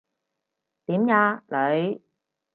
[0.87, 2.01] 點呀，女？